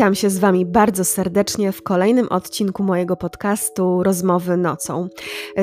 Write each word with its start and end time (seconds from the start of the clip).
Witam 0.00 0.14
się 0.14 0.30
z 0.30 0.38
Wami 0.38 0.66
bardzo 0.66 1.04
serdecznie 1.04 1.72
w 1.72 1.82
kolejnym 1.82 2.28
odcinku 2.28 2.82
mojego 2.82 3.16
podcastu 3.16 4.02
Rozmowy 4.02 4.56
Nocą. 4.56 5.08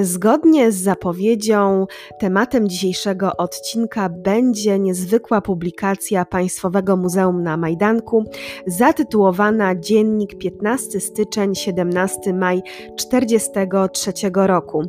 Zgodnie 0.02 0.72
z 0.72 0.76
zapowiedzią, 0.76 1.88
tematem 2.20 2.70
dzisiejszego 2.70 3.38
odcinka 3.38 4.10
będzie 4.10 4.80
niezwykła 4.80 5.42
publikacja 5.42 6.26
Państwowego 6.26 6.98
Muzeum 6.98 7.44
na 7.44 7.58
Majdanku, 7.58 8.24
zatytułowana 8.68 9.76
Dziennik 9.76 10.38
15 10.38 11.00
styczeń 11.00 11.56
17 11.56 12.34
maj 12.34 12.62
1943 12.98 14.12
roku. 14.34 14.84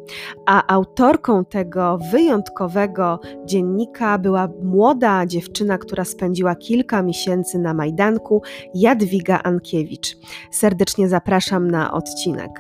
A 0.47 0.75
autorką 0.75 1.45
tego 1.45 1.99
wyjątkowego 2.13 3.21
dziennika 3.45 4.19
była 4.19 4.49
młoda 4.63 5.27
dziewczyna, 5.27 5.79
która 5.79 6.05
spędziła 6.05 6.55
kilka 6.55 7.03
miesięcy 7.03 7.59
na 7.59 7.75
Majdanku, 7.75 8.43
Jadwiga 8.75 9.38
Ankiewicz. 9.43 10.17
Serdecznie 10.51 11.09
zapraszam 11.09 11.71
na 11.71 11.93
odcinek. 11.93 12.51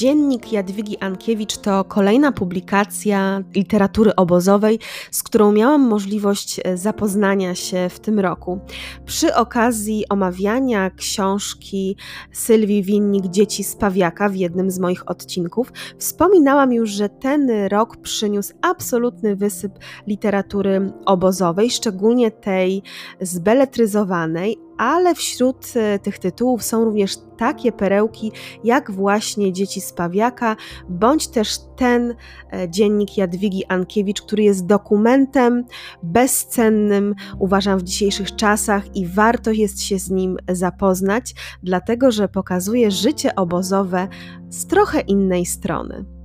Dziennik 0.00 0.52
Jadwigi 0.52 0.98
Ankiewicz 0.98 1.56
to 1.56 1.84
kolejna 1.84 2.32
publikacja 2.32 3.42
literatury 3.54 4.16
obozowej, 4.16 4.78
z 5.10 5.22
którą 5.22 5.52
miałam 5.52 5.80
możliwość 5.80 6.60
e, 6.64 6.76
zapoznania 6.76 7.54
się 7.54 7.88
w 7.88 8.00
tym 8.00 8.20
roku. 8.20 8.60
Przy 9.06 9.34
okazji 9.34 10.08
omawiania 10.08 10.90
książki 10.90 11.96
Sylwii 12.32 12.82
Winnik 12.82 13.26
Dzieci 13.26 13.64
z 13.64 13.76
Pawiaka 13.76 14.28
w 14.28 14.36
jednym 14.36 14.70
z 14.70 14.78
moich 14.78 15.10
odcinków, 15.10 15.72
wspominałam 15.98 16.72
już, 16.72 16.90
że 16.90 17.08
ten 17.08 17.50
rok 17.68 17.96
przyniósł 17.96 18.54
absolutny 18.62 19.36
wysyp 19.36 19.72
literatury 20.06 20.92
obozowej, 21.06 21.70
szczególnie 21.70 22.30
tej 22.30 22.82
zbeletryzowanej, 23.20 24.69
ale 24.80 25.14
wśród 25.14 25.66
e, 25.76 25.98
tych 25.98 26.18
tytułów 26.18 26.62
są 26.62 26.84
również 26.84 27.16
takie 27.38 27.72
perełki, 27.72 28.32
jak 28.64 28.90
właśnie 28.90 29.52
Dzieci 29.52 29.80
z 29.80 29.92
Pawiaka, 29.92 30.56
bądź 30.88 31.28
też 31.28 31.58
ten 31.76 32.14
e, 32.52 32.70
dziennik 32.70 33.16
Jadwigi 33.16 33.64
Ankiewicz, 33.66 34.22
który 34.22 34.42
jest 34.42 34.66
dokumentem 34.66 35.64
bezcennym, 36.02 37.14
uważam, 37.38 37.78
w 37.78 37.82
dzisiejszych 37.82 38.36
czasach 38.36 38.96
i 38.96 39.06
warto 39.06 39.50
jest 39.50 39.82
się 39.82 39.98
z 39.98 40.10
nim 40.10 40.36
zapoznać, 40.48 41.34
dlatego 41.62 42.10
że 42.10 42.28
pokazuje 42.28 42.90
życie 42.90 43.34
obozowe 43.34 44.08
z 44.48 44.66
trochę 44.66 45.00
innej 45.00 45.46
strony. 45.46 46.19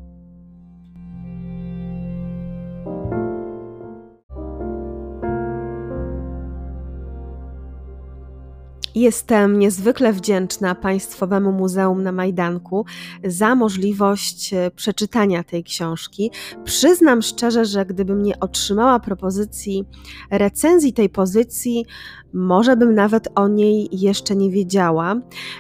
Jestem 8.96 9.60
niezwykle 9.60 10.14
wdzięczna 10.14 10.76
Państwowemu 10.76 11.52
Muzeum 11.52 12.04
na 12.04 12.12
Majdanku 12.12 12.86
za 13.24 13.56
możliwość 13.56 14.54
e, 14.54 14.72
przeczytania 14.72 15.44
tej 15.44 15.64
książki. 15.64 16.32
Przyznam 16.64 17.22
szczerze, 17.22 17.66
że 17.66 17.86
gdybym 17.86 18.24
nie 18.24 18.40
otrzymała 18.40 19.00
propozycji 19.00 19.86
recenzji 20.32 20.94
tej 20.94 21.10
pozycji, 21.10 21.86
może 22.36 22.78
bym 22.78 22.96
nawet 22.96 23.28
o 23.36 23.48
niej 23.48 23.90
jeszcze 23.92 24.36
nie 24.36 24.52
wiedziała. 24.52 25.16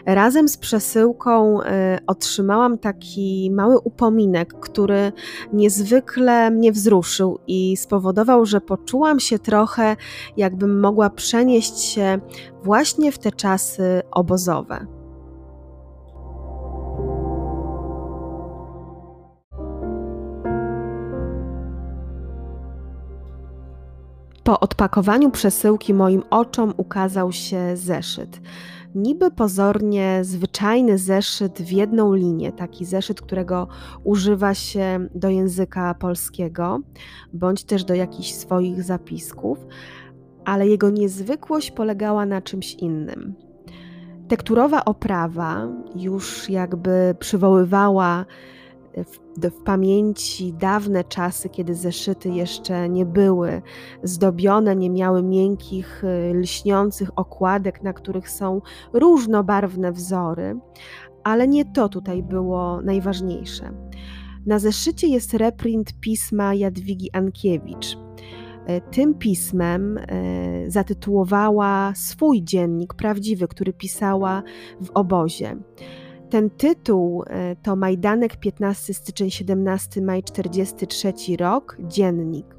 Razem 0.06 0.50
z 0.50 0.58
przesyłką 0.58 1.62
y, 1.62 1.66
otrzymałam 2.08 2.78
taki 2.78 3.52
mały 3.54 3.80
upominek, 3.80 4.54
który 4.60 5.12
niezwykle 5.54 6.52
mnie 6.52 6.72
wzruszył 6.72 7.40
i 7.48 7.78
spowodował, 7.78 8.46
że 8.46 8.62
poczułam 8.62 9.20
się 9.20 9.40
trochę, 9.40 9.96
jakbym 10.38 10.80
mogła 10.80 11.10
przenieść 11.10 11.80
się 11.80 12.20
właśnie 12.64 13.12
w 13.12 13.18
te 13.26 13.32
czasy 13.32 14.02
obozowe. 14.12 14.86
Po 24.44 24.60
odpakowaniu 24.60 25.32
przesyłki 25.32 25.94
moim 25.94 26.24
oczom 26.30 26.74
ukazał 26.78 27.32
się 27.32 27.78
zeszyt. 27.78 28.42
Niby 28.96 29.32
pozornie 29.32 30.20
zwyczajny 30.24 30.98
zeszyt 30.98 31.62
w 31.62 31.72
jedną 31.72 32.14
linię, 32.14 32.52
taki 32.52 32.86
zeszyt, 32.86 33.22
którego 33.22 33.68
używa 34.04 34.54
się 34.54 35.08
do 35.16 35.30
języka 35.30 35.94
polskiego, 35.94 36.80
bądź 37.34 37.64
też 37.64 37.84
do 37.84 37.94
jakichś 37.94 38.34
swoich 38.34 38.84
zapisków, 38.84 39.58
ale 40.46 40.68
jego 40.68 40.90
niezwykłość 40.90 41.72
polegała 41.72 42.26
na 42.26 42.42
czymś 42.42 42.74
innym. 42.74 43.36
Tekturowa 44.28 44.86
oprawa 44.86 45.68
już 45.96 46.50
jakby 46.50 47.16
przywoływała 47.20 48.26
w, 48.98 49.48
w, 49.50 49.64
pamięci 49.64 50.54
dawne 50.54 51.04
czasy, 51.04 51.50
kiedy 51.50 51.76
zeszyty 51.76 52.30
jeszcze 52.30 52.90
nie 52.90 53.06
były 53.06 53.62
zdobione, 54.04 54.76
nie 54.76 54.90
miały 54.90 55.24
miękkich, 55.24 56.04
y, 56.04 56.34
lśniących 56.34 57.10
okładek, 57.16 57.84
na 57.84 57.94
których 57.94 58.30
są 58.30 58.62
różnobarwne 58.94 59.92
wzory, 59.92 60.60
ale 61.24 61.48
nie 61.48 61.66
to 61.66 61.90
tutaj 61.90 62.24
było 62.24 62.82
najważniejsze. 62.82 63.72
Na 64.46 64.60
zeszycie 64.60 65.08
jest 65.08 65.34
reprint 65.34 66.00
pisma 66.00 66.54
Jadwigi 66.54 67.10
Ankiewicz. 67.14 68.05
Y, 68.70 68.82
tym 68.92 69.14
pismem 69.14 69.98
y, 69.98 70.66
zatytułowała 70.68 71.94
swój 71.96 72.44
dziennik 72.44 72.94
prawdziwy, 72.94 73.48
który 73.48 73.74
pisała 73.74 74.44
w 74.82 74.92
obozie. 74.94 75.58
Ten 76.30 76.50
tytuł 76.50 77.24
e, 77.28 77.56
to 77.56 77.76
Majdanek 77.76 78.38
15 78.38 78.94
styczeń 78.94 79.32
17 79.32 80.02
maj 80.02 80.24
43 80.24 81.14
rok, 81.40 81.78
dziennik. 81.80 82.56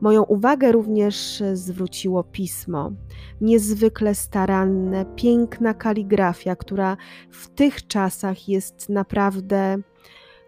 Moją 0.00 0.22
uwagę 0.22 0.72
również 0.72 1.42
zwróciło 1.52 2.24
pismo. 2.24 2.92
Niezwykle 3.40 4.14
staranne, 4.14 5.04
piękna 5.16 5.74
kaligrafia, 5.74 6.56
która 6.56 6.96
w 7.30 7.48
tych 7.48 7.86
czasach 7.86 8.48
jest 8.48 8.88
naprawdę 8.88 9.78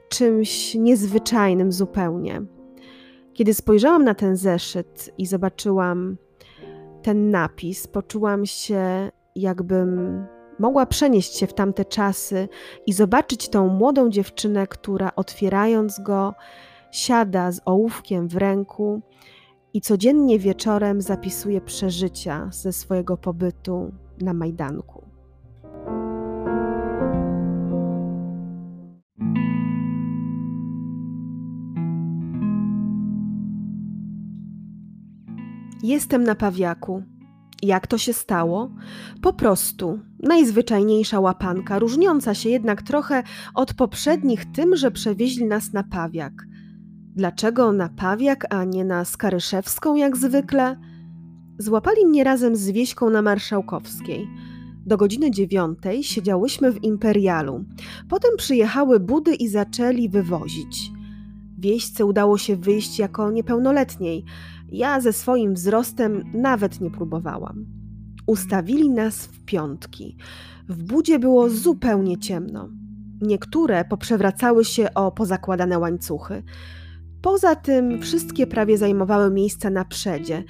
czymś 0.09 0.75
niezwyczajnym 0.75 1.73
zupełnie. 1.73 2.43
Kiedy 3.33 3.55
spojrzałam 3.55 4.05
na 4.05 4.15
ten 4.15 4.37
zeszyt 4.37 5.11
i 5.19 5.27
zobaczyłam 5.27 6.17
ten 7.03 7.31
napis, 7.31 7.87
poczułam 7.87 8.47
się, 8.47 9.11
jakbym 9.37 10.25
mogła 10.59 10.87
przenieść 10.87 11.37
się 11.37 11.47
w 11.47 11.55
tamte 11.55 11.85
czasy 11.85 12.49
i 12.87 12.93
zobaczyć 12.93 13.49
tą 13.49 13.69
młodą 13.69 14.11
dziewczynę, 14.11 14.67
która 14.67 15.13
otwierając 15.17 16.01
go, 16.01 16.35
siada 16.91 17.53
z 17.53 17.61
ołówkiem 17.65 18.29
w 18.29 18.37
ręku 18.37 19.01
i 19.75 19.81
codziennie 19.81 20.39
wieczorem 20.39 21.01
zapisuje 21.01 21.61
przeżycia 21.61 22.49
ze 22.53 22.73
swojego 22.73 23.17
pobytu 23.17 23.93
na 24.21 24.35
Majdanku. 24.35 25.00
Jestem 35.91 36.25
na 36.25 36.35
pawiaku. 36.35 37.03
Jak 37.63 37.87
to 37.87 37.99
się 37.99 38.13
stało? 38.13 38.71
Po 39.23 39.33
prostu 39.33 40.01
najzwyczajniejsza 40.23 41.21
łapanka, 41.21 41.79
różniąca 41.79 42.35
się 42.35 42.49
jednak 42.49 42.83
trochę 42.83 43.23
od 43.55 43.75
poprzednich 43.75 44.53
tym, 44.53 44.77
że 44.77 44.91
przewieźli 44.91 45.45
nas 45.45 45.73
na 45.73 45.83
pawiak. 45.83 46.33
Dlaczego 47.17 47.73
na 47.73 47.89
pawiak, 47.89 48.47
a 48.55 48.65
nie 48.65 48.85
na 48.85 49.05
Skaryszewską 49.05 49.97
jak 49.97 50.17
zwykle? 50.17 50.77
Złapali 51.59 52.07
mnie 52.07 52.25
razem 52.25 52.57
z 52.57 52.71
Wieśką 52.71 53.11
na 53.11 53.23
Marszałkowskiej. 53.23 54.29
Do 54.87 54.97
godziny 54.97 55.31
dziewiątej 55.31 56.05
siedziałyśmy 56.05 56.73
w 56.73 56.85
Imperialu. 56.85 57.65
Potem 58.09 58.31
przyjechały 58.37 59.01
budy 59.01 59.35
i 59.35 59.49
zaczęli 59.49 60.09
wywozić. 60.09 60.91
Wieśce 61.59 62.05
udało 62.05 62.39
się 62.39 62.57
wyjść 62.57 62.99
jako 62.99 63.31
niepełnoletniej– 63.31 64.25
ja 64.73 65.01
ze 65.01 65.13
swoim 65.13 65.55
wzrostem 65.55 66.25
nawet 66.35 66.81
nie 66.81 66.91
próbowałam. 66.91 67.67
Ustawili 68.27 68.91
nas 68.91 69.27
w 69.27 69.45
piątki. 69.45 70.17
W 70.69 70.83
budzie 70.83 71.19
było 71.19 71.51
zupełnie 71.51 72.19
ciemno. 72.19 72.69
Niektóre 73.21 73.85
poprzewracały 73.85 74.65
się 74.65 74.95
o 74.95 75.13
pozakładane 75.13 75.79
łańcuchy. 75.79 76.43
Poza 77.23 77.57
tym 77.57 78.03
wszystkie 78.03 78.47
prawie 78.47 78.79
zajmowały 78.79 79.31
miejsca 79.31 79.71
na 79.71 79.85
przedzie, 79.85 80.45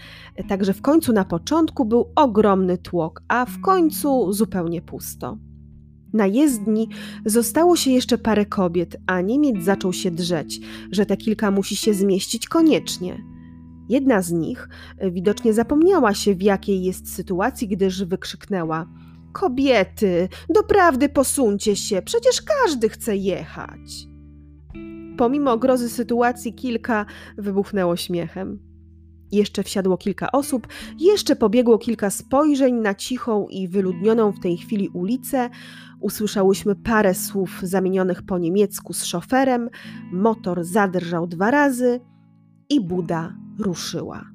także 0.49 0.73
w 0.73 0.83
końcu 0.83 1.13
na 1.13 1.25
początku 1.25 1.85
był 1.85 2.13
ogromny 2.17 2.79
tłok, 2.79 3.23
a 3.29 3.47
w 3.47 3.61
końcu 3.61 4.33
zupełnie 4.33 4.83
pusto. 4.83 5.39
Na 6.13 6.27
jezdni 6.27 6.89
zostało 7.27 7.77
się 7.77 7.91
jeszcze 7.91 8.19
parę 8.19 8.47
kobiet, 8.47 8.97
a 9.07 9.21
Niemiec 9.21 9.65
zaczął 9.65 9.93
się 9.93 10.11
drzeć, 10.11 10.61
że 10.93 11.07
te 11.07 11.17
kilka 11.17 11.51
musi 11.51 11.77
się 11.77 11.95
zmieścić 11.95 12.49
koniecznie. 12.49 13.19
Jedna 13.91 14.23
z 14.23 14.33
nich 14.33 14.69
widocznie 15.11 15.53
zapomniała 15.53 16.15
się, 16.15 16.35
w 16.35 16.43
jakiej 16.43 16.83
jest 16.83 17.15
sytuacji, 17.15 17.69
gdyż 17.69 18.05
wykrzyknęła: 18.05 18.87
Kobiety, 19.33 20.29
doprawdy 20.49 21.09
posuńcie 21.09 21.77
się, 21.77 22.03
przecież 22.03 22.43
każdy 22.43 22.89
chce 22.89 23.17
jechać. 23.17 24.09
Pomimo 25.19 25.59
grozy 25.59 25.89
sytuacji, 25.89 26.55
kilka 26.55 27.07
wybuchnęło 27.39 27.97
śmiechem. 27.97 28.59
Jeszcze 29.33 29.63
wsiadło 29.63 29.97
kilka 29.97 30.33
osób, 30.33 30.67
jeszcze 30.99 31.37
pobiegło 31.37 31.79
kilka 31.79 32.11
spojrzeń 32.11 32.75
na 32.75 32.95
cichą 32.95 33.47
i 33.49 33.69
wyludnioną 33.69 34.33
w 34.33 34.41
tej 34.41 34.57
chwili 34.57 34.89
ulicę. 34.89 35.51
Usłyszałyśmy 36.01 36.77
parę 36.77 37.15
słów 37.15 37.61
zamienionych 37.63 38.23
po 38.23 38.39
niemiecku 38.39 38.93
z 38.93 39.05
szoferem, 39.05 39.71
motor 40.13 40.65
zadrżał 40.65 41.27
dwa 41.27 41.51
razy 41.51 42.01
i 42.71 42.81
Buda 42.81 43.35
ruszyła. 43.59 44.30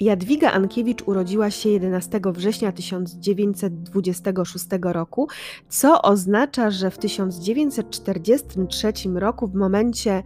Jadwiga 0.00 0.52
Ankiewicz 0.52 1.02
urodziła 1.06 1.50
się 1.50 1.68
11 1.68 2.20
września 2.24 2.72
1926 2.72 4.66
roku, 4.82 5.28
co 5.68 6.02
oznacza, 6.02 6.70
że 6.70 6.90
w 6.90 6.98
1943 6.98 8.92
roku, 9.14 9.46
w 9.46 9.54
momencie 9.54 10.18
y, 10.18 10.22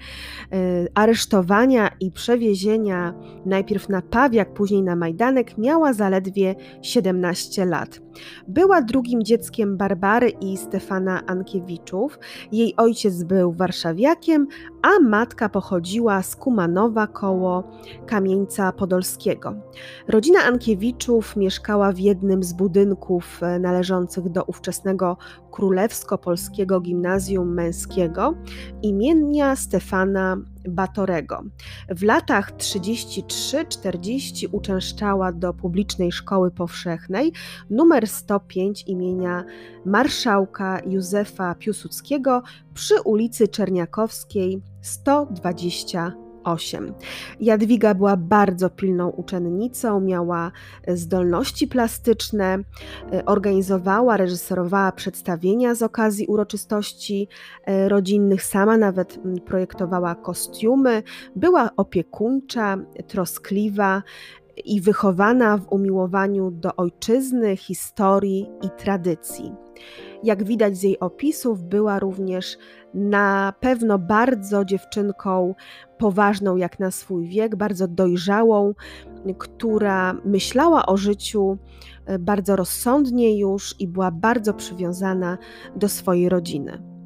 aresztowania 0.95 1.91
i 2.01 2.11
przewiezienia 2.11 3.15
najpierw 3.47 3.89
na 3.89 4.03
Pawiak, 4.03 4.55
później 4.55 4.83
na 4.83 4.97
Majdanek, 4.97 5.59
miała 5.59 5.93
zaledwie 5.93 6.55
17 6.83 7.67
lat. 7.67 8.01
Była 8.49 8.83
drugim 8.83 9.23
dzieckiem 9.23 9.77
Barbary 9.77 10.29
i 10.41 10.57
Stefana 10.57 11.27
Ankiewiczów. 11.27 12.19
Jej 12.53 12.75
ojciec 12.77 13.23
był 13.23 13.53
warszawiakiem, 13.53 14.47
a 14.83 14.89
matka 15.03 15.49
pochodziła 15.49 16.23
z 16.23 16.37
Kumanowa 16.37 17.07
koło 17.07 17.65
Kamieńca 18.07 18.73
Podolskiego. 18.73 19.58
Rodzina 20.09 20.41
Ankiewiczów 20.41 21.37
mieszkała 21.37 21.93
w 21.93 21.99
jednym 21.99 22.43
z 22.43 22.53
budynków 22.53 23.43
e, 23.43 23.59
należących 23.59 24.29
do 24.29 24.45
ówczesnego 24.45 25.17
Królewsko-Polskiego 25.51 26.81
Gimnazjum 26.81 27.55
Męskiego 27.55 28.35
imienia 28.83 29.57
Stefana 29.57 30.37
Batorego. 30.69 31.43
W 31.89 32.03
latach 32.03 32.53
33-40 32.53 34.49
uczęszczała 34.53 35.33
do 35.33 35.55
publicznej 35.55 36.13
szkoły 36.13 36.51
powszechnej 36.51 37.33
numer 37.71 38.09
105 38.09 38.85
imienia 38.87 39.45
marszałka 39.85 40.81
Józefa 40.87 41.55
Piłsudskiego 41.55 42.43
przy 42.75 43.01
ulicy 43.01 43.49
Czerniakowskiej 43.49 44.63
120 44.83 46.28
8. 46.45 46.95
Jadwiga 47.41 47.95
była 47.95 48.17
bardzo 48.17 48.71
pilną 48.71 49.09
uczennicą, 49.09 50.01
miała 50.01 50.53
e, 50.87 50.97
zdolności 50.97 51.69
plastyczne, 51.69 52.59
e, 53.13 53.25
organizowała, 53.25 54.17
reżyserowała 54.17 54.93
przedstawienia 54.93 55.75
z 55.75 55.83
okazji 55.83 56.27
uroczystości 56.27 57.29
e, 57.65 57.89
rodzinnych, 57.89 58.43
sama 58.43 58.77
nawet 58.77 59.21
projektowała 59.47 60.15
kostiumy, 60.15 61.03
była 61.37 61.71
opiekuńcza, 61.77 62.77
troskliwa 63.07 64.03
i 64.65 64.81
wychowana 64.81 65.57
w 65.57 65.73
umiłowaniu 65.73 66.51
do 66.51 66.77
ojczyzny, 66.77 67.57
historii 67.57 68.47
i 68.63 68.71
tradycji. 68.71 69.53
Jak 70.23 70.45
widać 70.45 70.77
z 70.77 70.83
jej 70.83 71.01
opisów, 71.01 71.63
była 71.63 71.99
również 71.99 72.59
na 72.95 73.53
pewno 73.61 73.99
bardzo 73.99 74.65
dziewczynką 74.65 75.55
poważną 75.99 76.57
jak 76.57 76.81
na 76.81 76.91
swój 76.91 77.29
wiek, 77.29 77.57
bardzo 77.57 77.89
dojrzałą, 77.89 78.75
która 79.39 80.15
myślała 80.25 80.87
o 80.87 80.97
życiu 80.97 81.59
e, 82.07 82.19
bardzo 82.19 82.57
rozsądnie 82.57 83.39
już 83.39 83.75
i 83.79 83.89
była 83.89 84.11
bardzo 84.11 84.55
przywiązana 84.55 85.39
do 85.77 85.89
swojej 85.89 86.29
rodziny. 86.29 86.98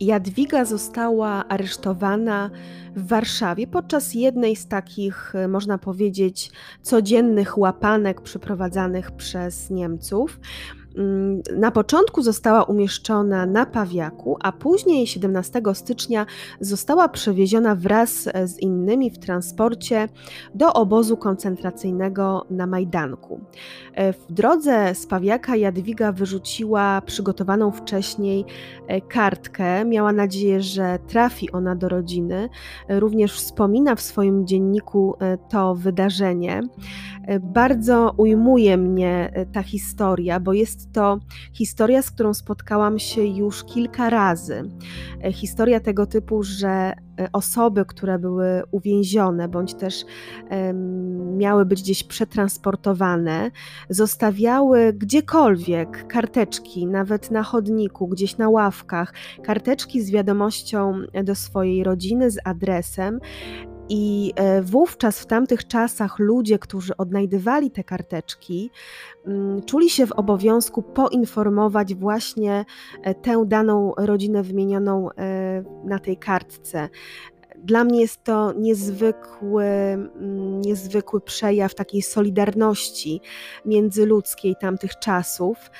Jadwiga 0.00 0.64
została 0.64 1.48
aresztowana 1.48 2.50
w 2.96 3.06
Warszawie 3.06 3.66
podczas 3.66 4.14
jednej 4.14 4.56
z 4.56 4.66
takich, 4.66 5.34
e, 5.34 5.48
można 5.48 5.78
powiedzieć, 5.78 6.50
codziennych 6.82 7.58
łapanek 7.58 8.20
przeprowadzanych 8.20 9.10
przez 9.10 9.70
Niemców. 9.70 10.40
Mm, 10.98 11.42
na 11.56 11.70
początku 11.70 12.22
została 12.22 12.64
umieszczona 12.64 13.46
na 13.46 13.66
Pawiaku, 13.66 14.36
a 14.40 14.52
później 14.52 15.06
17 15.06 15.62
stycznia 15.74 16.26
została 16.60 17.08
przewieziona 17.08 17.74
wraz 17.74 18.28
e, 18.32 18.48
z 18.48 18.58
innymi 18.58 19.10
w 19.10 19.18
transporcie 19.18 20.08
do 20.54 20.72
obozu 20.72 21.16
koncentracyjnego 21.16 22.46
na 22.50 22.66
Majdanku. 22.66 23.40
E, 23.94 24.12
w 24.12 24.32
drodze 24.32 24.94
z 24.94 25.06
Pawiaka 25.06 25.56
Jadwiga 25.56 26.12
wyrzuciła 26.12 27.02
przygotowaną 27.06 27.70
wcześniej 27.70 28.44
e, 28.86 29.00
kartkę. 29.00 29.84
Miała 29.84 30.12
nadzieję, 30.12 30.62
że 30.62 30.98
trafi 31.06 31.52
ona 31.52 31.74
do 31.76 31.88
rodziny. 31.88 32.48
Również 32.88 33.32
wspomina 33.32 33.94
w 33.94 34.00
swoim 34.00 34.46
dzienniku 34.46 35.14
to 35.48 35.74
wydarzenie. 35.74 36.60
Bardzo 37.40 38.14
ujmuje 38.16 38.76
mnie 38.76 39.32
ta 39.52 39.62
historia, 39.62 40.40
bo 40.40 40.52
jest 40.52 40.92
to 40.92 41.18
historia, 41.52 42.02
z 42.02 42.10
którą 42.10 42.34
spotkałam 42.34 42.98
się 42.98 43.24
już 43.24 43.64
kilka 43.64 44.10
razy. 44.10 44.62
E, 45.24 45.32
historia 45.32 45.80
tego 45.80 46.06
typu, 46.06 46.42
że 46.42 46.68
e, 46.68 46.94
osoby, 47.32 47.84
które 47.84 48.18
były 48.18 48.62
uwięzione 48.70 49.48
bądź 49.48 49.74
też 49.74 50.04
miały 51.36 51.64
być 51.66 51.82
gdzieś 51.82 52.04
przetransportowane, 52.04 53.50
zostawiały 53.88 54.92
gdziekolwiek 54.92 56.06
karteczki, 56.06 56.86
nawet 56.86 57.30
na 57.30 57.42
chodniku, 57.42 58.08
gdzieś 58.08 58.36
na 58.36 58.48
ławkach, 58.48 59.14
karteczki 59.42 60.02
z 60.02 60.10
wiadomością 60.10 61.00
do 61.24 61.34
swojej 61.34 61.84
rodziny, 61.84 62.30
z 62.30 62.38
adresem 62.44 63.20
i 63.88 64.32
e, 64.36 64.62
wówczas, 64.62 65.20
w 65.20 65.26
tamtych 65.26 65.66
czasach, 65.66 66.18
ludzie, 66.18 66.58
którzy 66.58 66.96
odnajdywali 66.96 67.70
te 67.70 67.84
karteczki, 67.84 68.70
mm, 69.26 69.62
czuli 69.62 69.90
się 69.90 70.06
w 70.06 70.12
obowiązku 70.12 70.82
poinformować 70.82 71.94
właśnie 71.94 72.64
e, 73.02 73.14
tę 73.14 73.44
daną 73.46 73.92
rodzinę 73.98 74.42
wymienioną 74.42 75.08
e, 75.10 75.64
na 75.84 75.98
tej 75.98 76.16
kartce. 76.16 76.88
Dla 77.64 77.84
mnie 77.84 78.00
jest 78.00 78.24
to 78.24 78.52
niezwykły, 78.52 79.64
mm, 79.64 80.60
niezwykły 80.60 81.20
przejaw 81.20 81.74
takiej 81.74 82.02
solidarności 82.02 83.20
międzyludzkiej 83.64 84.56
tamtych 84.60 84.98
czasów. 84.98 85.70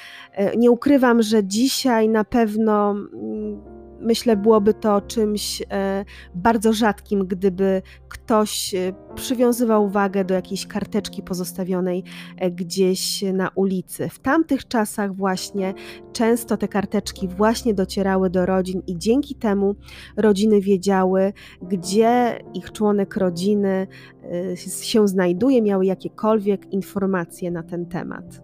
Nie 0.57 0.71
ukrywam, 0.71 1.23
że 1.23 1.45
dzisiaj 1.45 2.09
na 2.09 2.25
pewno 2.25 2.91
mm, 2.91 3.78
myślę, 4.01 4.37
byłoby 4.37 4.75
to 4.75 5.01
czymś 5.01 5.63
e, 5.71 6.05
bardzo 6.35 6.73
rzadkim, 6.73 7.27
gdyby 7.27 7.83
ktoś 8.09 8.75
e, 8.75 8.93
przywiązywał 9.15 9.89
wagę 9.89 10.25
do 10.25 10.35
jakiejś 10.35 10.67
karteczki 10.67 11.23
pozostawionej 11.23 12.05
e, 12.37 12.51
gdzieś 12.51 13.23
na 13.33 13.51
ulicy. 13.55 14.09
W 14.09 14.19
tamtych 14.19 14.69
czasach 14.69 15.15
właśnie 15.15 15.75
często 16.13 16.57
te 16.57 16.69
karteczki 16.69 17.29
właśnie 17.29 17.75
docierały 17.75 18.31
do 18.31 18.47
rodzin 18.47 18.83
i 18.87 18.99
dzięki 18.99 19.35
temu 19.35 19.75
rodziny 20.17 20.61
wiedziały, 20.61 21.33
gdzie 21.63 22.39
ich 22.55 22.73
członek 22.73 23.17
rodziny 23.17 23.87
się 24.81 25.09
znajduje, 25.09 25.63
miały 25.63 25.87
jakiekolwiek 25.87 26.73
informacje 26.73 27.51
na 27.51 27.63
ten 27.63 27.87
temat. 27.87 28.43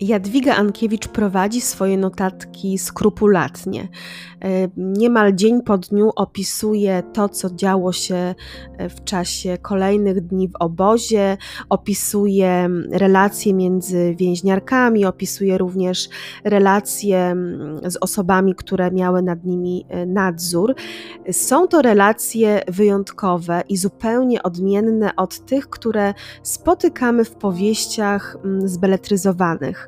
Jadwiga 0.00 0.56
Ankiewicz 0.56 1.08
prowadzi 1.08 1.60
swoje 1.60 1.98
notatki 1.98 2.78
skrupulatnie. 2.78 3.88
E, 4.44 4.68
niemal 4.76 5.34
dzień 5.34 5.62
po 5.62 5.78
dniu 5.78 6.10
opisuje 6.16 7.02
to, 7.12 7.28
co 7.28 7.50
działo 7.50 7.92
się 7.92 8.14
e, 8.14 8.34
w 8.88 9.04
czasie 9.04 9.58
kolejnych 9.62 10.20
dni 10.20 10.48
w 10.48 10.56
obozie, 10.60 11.36
opisuje 11.68 12.68
relacje 12.90 13.54
między 13.54 14.14
więźniarkami, 14.18 15.04
opisuje 15.04 15.58
również 15.58 16.08
relacje 16.44 17.36
z 17.84 17.96
osobami, 17.96 18.54
które 18.54 18.90
miały 18.90 19.22
nad 19.22 19.44
nimi 19.44 19.86
e, 19.88 20.06
nadzór. 20.06 20.74
Są 21.30 21.68
to 21.68 21.82
relacje 21.82 22.60
wyjątkowe 22.68 23.62
i 23.68 23.76
zupełnie 23.76 24.42
odmienne 24.42 25.16
od 25.16 25.46
tych, 25.46 25.68
które 25.70 26.14
spotykamy 26.42 27.24
w 27.24 27.30
powieściach 27.30 28.36
zbeletryzowanych. 28.64 29.87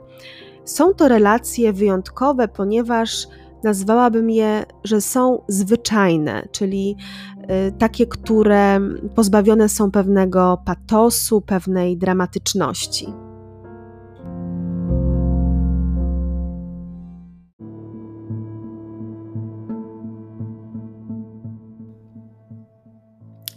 Są 0.65 0.95
to 0.95 1.09
relacje 1.09 1.73
wyjątkowe, 1.73 2.49
ponieważ 2.49 3.27
nazwałabym 3.65 4.31
je, 4.31 4.65
że 4.85 5.01
są 5.01 5.43
zwyczajne, 5.49 6.49
czyli 6.53 6.97
y, 7.69 7.73
takie, 7.79 8.07
które 8.07 8.81
pozbawione 9.15 9.69
są 9.69 9.91
pewnego 9.91 10.63
patosu, 10.65 11.41
pewnej 11.41 11.97
dramatyczności. 11.97 13.13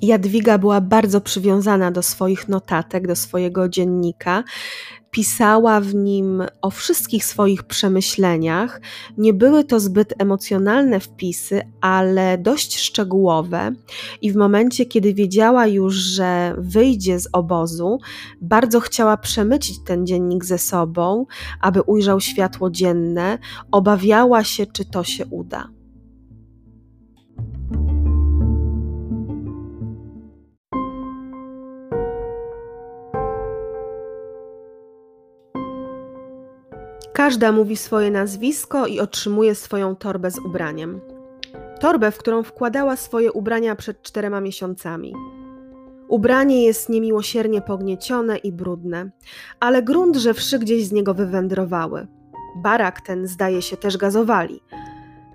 Jadwiga 0.03 0.57
była 0.57 0.81
bardzo 0.81 1.21
przywiązana 1.21 1.91
do 1.91 2.03
swoich 2.03 2.47
notatek, 2.47 3.07
do 3.07 3.15
swojego 3.15 3.69
dziennika. 3.69 4.43
Pisała 5.13 5.79
w 5.79 5.95
nim 5.95 6.43
o 6.61 6.69
wszystkich 6.69 7.25
swoich 7.25 7.63
przemyśleniach. 7.63 8.81
Nie 9.17 9.33
były 9.33 9.63
to 9.63 9.79
zbyt 9.79 10.13
emocjonalne 10.17 10.99
wpisy, 10.99 11.61
ale 11.81 12.37
dość 12.37 12.79
szczegółowe. 12.79 13.71
I 14.21 14.31
w 14.31 14.35
momencie, 14.35 14.85
kiedy 14.85 15.13
wiedziała 15.13 15.67
już, 15.67 15.95
że 15.95 16.55
wyjdzie 16.57 17.19
z 17.19 17.29
obozu, 17.33 17.99
bardzo 18.41 18.79
chciała 18.79 19.17
przemycić 19.17 19.79
ten 19.85 20.07
dziennik 20.07 20.45
ze 20.45 20.57
sobą, 20.57 21.25
aby 21.61 21.81
ujrzał 21.81 22.19
światło 22.19 22.69
dzienne. 22.69 23.37
Obawiała 23.71 24.43
się, 24.43 24.65
czy 24.65 24.85
to 24.85 25.03
się 25.03 25.25
uda. 25.25 25.82
Każda 37.23 37.51
mówi 37.51 37.77
swoje 37.77 38.11
nazwisko 38.11 38.87
i 38.87 38.99
otrzymuje 38.99 39.55
swoją 39.55 39.95
torbę 39.95 40.31
z 40.31 40.39
ubraniem. 40.39 41.01
Torbę, 41.79 42.11
w 42.11 42.17
którą 42.17 42.43
wkładała 42.43 42.95
swoje 42.95 43.31
ubrania 43.31 43.75
przed 43.75 44.01
czterema 44.01 44.41
miesiącami. 44.41 45.13
Ubranie 46.07 46.65
jest 46.65 46.89
niemiłosiernie 46.89 47.61
pogniecione 47.61 48.37
i 48.37 48.51
brudne, 48.51 49.09
ale 49.59 49.83
grunt, 49.83 50.15
że 50.15 50.33
wszy 50.33 50.59
gdzieś 50.59 50.85
z 50.87 50.91
niego 50.91 51.13
wywędrowały. 51.13 52.07
Barak 52.55 53.01
ten, 53.01 53.27
zdaje 53.27 53.61
się, 53.61 53.77
też 53.77 53.97
gazowali. 53.97 54.59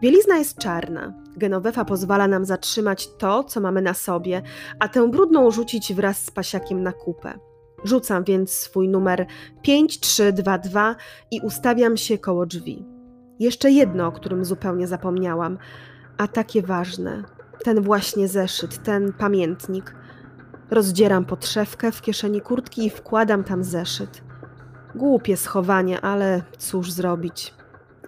Bielizna 0.03 0.37
jest 0.37 0.59
czarna. 0.59 1.15
Genowefa 1.37 1.85
pozwala 1.85 2.29
nam 2.29 2.45
zatrzymać 2.45 3.09
to, 3.19 3.45
co 3.45 3.61
mamy 3.61 3.83
na 3.83 3.95
sobie, 3.95 4.43
a 4.79 4.89
tę 4.89 5.11
brudną 5.11 5.51
rzucić 5.51 5.95
wraz 5.95 6.25
z 6.25 6.31
pasiakiem 6.31 6.83
na 6.83 6.93
kupę. 6.93 7.48
Rzucam 7.85 8.25
więc 8.25 8.51
swój 8.51 8.89
numer 8.89 9.27
5322 9.63 10.97
i 11.31 11.41
ustawiam 11.41 11.97
się 11.97 12.19
koło 12.19 12.47
drzwi. 12.47 12.85
Jeszcze 13.39 13.71
jedno, 13.71 14.07
o 14.07 14.13
którym 14.13 14.45
zupełnie 14.45 14.87
zapomniałam, 14.87 15.59
a 16.17 16.29
takie 16.29 16.63
ważne. 16.63 17.25
Ten 17.65 17.83
właśnie 17.83 18.29
zeszyt, 18.29 18.83
ten 18.83 19.13
pamiętnik. 19.13 19.95
Rozdzieram 20.71 21.25
podszewkę 21.25 21.93
w 21.93 22.03
kieszeni 22.03 22.41
kurtki 22.41 22.87
i 22.87 22.91
wkładam 22.91 23.45
tam 23.45 23.65
zeszyt. 23.65 24.23
Głupie 24.95 25.37
schowanie, 25.37 26.01
ale 26.01 26.43
cóż 26.59 26.93
zrobić. 26.93 27.55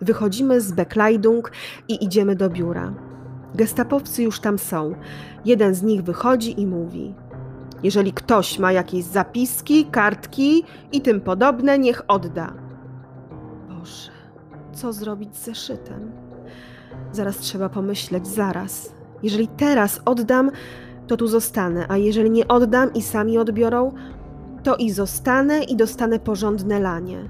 Wychodzimy 0.01 0.61
z 0.61 0.73
Bekleidung 0.73 1.53
i 1.89 2.05
idziemy 2.05 2.37
do 2.37 2.51
biura. 2.51 2.95
Gestapowcy 3.55 4.23
już 4.23 4.41
tam 4.41 4.59
są. 4.59 4.95
Jeden 5.45 5.75
z 5.75 5.83
nich 5.83 6.03
wychodzi 6.03 6.61
i 6.61 6.67
mówi: 6.67 7.15
jeżeli 7.83 8.13
ktoś 8.13 8.59
ma 8.59 8.73
jakieś 8.73 9.05
zapiski, 9.05 9.85
kartki 9.85 10.65
i 10.93 11.01
tym 11.01 11.21
podobne, 11.21 11.79
niech 11.79 12.03
odda. 12.09 12.53
Boże, 13.69 14.11
co 14.73 14.93
zrobić 14.93 15.37
z 15.37 15.45
zeszytem? 15.45 16.13
Zaraz 17.13 17.39
trzeba 17.39 17.69
pomyśleć, 17.69 18.27
zaraz. 18.27 18.93
Jeżeli 19.23 19.49
teraz 19.49 20.01
oddam, 20.05 20.51
to 21.07 21.17
tu 21.17 21.27
zostanę, 21.27 21.87
a 21.89 21.97
jeżeli 21.97 22.31
nie 22.31 22.49
oddam 22.49 22.95
i 22.95 23.03
sami 23.03 23.39
odbiorą, 23.39 23.93
to 24.63 24.77
i 24.77 24.91
zostanę 24.91 25.63
i 25.63 25.77
dostanę 25.77 26.19
porządne 26.19 26.81
lanie. 26.81 27.29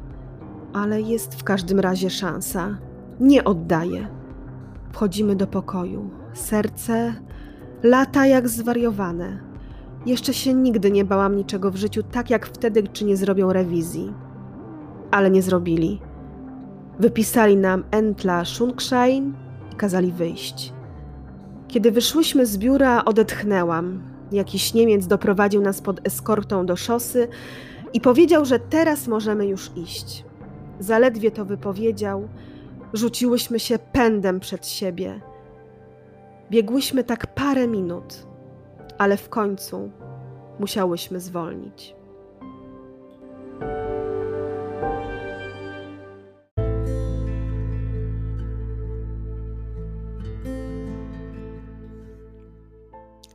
Ale 0.72 1.00
jest 1.00 1.34
w 1.34 1.44
każdym 1.44 1.80
razie 1.80 2.10
szansa. 2.10 2.78
Nie 3.20 3.44
oddaję. 3.44 4.08
Wchodzimy 4.92 5.36
do 5.36 5.46
pokoju. 5.46 6.10
Serce 6.32 7.14
lata 7.82 8.26
jak 8.26 8.48
zwariowane. 8.48 9.49
Jeszcze 10.06 10.34
się 10.34 10.54
nigdy 10.54 10.90
nie 10.90 11.04
bałam 11.04 11.36
niczego 11.36 11.70
w 11.70 11.76
życiu 11.76 12.02
tak 12.02 12.30
jak 12.30 12.46
wtedy, 12.46 12.82
czy 12.88 13.04
nie 13.04 13.16
zrobią 13.16 13.52
rewizji. 13.52 14.12
Ale 15.10 15.30
nie 15.30 15.42
zrobili. 15.42 16.00
Wypisali 16.98 17.56
nam 17.56 17.84
Entla 17.90 18.44
Schunkschein 18.44 19.34
i 19.72 19.76
kazali 19.76 20.12
wyjść. 20.12 20.72
Kiedy 21.68 21.90
wyszłyśmy 21.90 22.46
z 22.46 22.58
biura, 22.58 23.04
odetchnęłam. 23.04 24.02
Jakiś 24.32 24.74
Niemiec 24.74 25.06
doprowadził 25.06 25.62
nas 25.62 25.80
pod 25.80 26.06
eskortą 26.06 26.66
do 26.66 26.76
szosy 26.76 27.28
i 27.92 28.00
powiedział, 28.00 28.44
że 28.44 28.58
teraz 28.58 29.08
możemy 29.08 29.46
już 29.46 29.70
iść. 29.76 30.24
Zaledwie 30.80 31.30
to 31.30 31.44
wypowiedział, 31.44 32.28
rzuciłyśmy 32.92 33.60
się 33.60 33.78
pędem 33.78 34.40
przed 34.40 34.66
siebie. 34.66 35.20
Biegłyśmy 36.50 37.04
tak 37.04 37.34
parę 37.34 37.68
minut 37.68 38.29
ale 39.00 39.16
w 39.16 39.28
końcu 39.28 39.90
musiałyśmy 40.58 41.20
zwolnić. 41.20 41.94